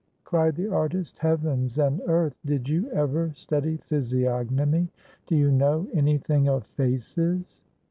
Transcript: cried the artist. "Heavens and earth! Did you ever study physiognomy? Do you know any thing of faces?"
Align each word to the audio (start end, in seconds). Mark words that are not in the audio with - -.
cried 0.23 0.55
the 0.55 0.67
artist. 0.67 1.19
"Heavens 1.19 1.77
and 1.77 2.01
earth! 2.07 2.33
Did 2.43 2.67
you 2.67 2.89
ever 2.89 3.33
study 3.35 3.77
physiognomy? 3.77 4.89
Do 5.27 5.35
you 5.35 5.51
know 5.51 5.87
any 5.93 6.17
thing 6.17 6.47
of 6.49 6.65
faces?" 6.65 7.61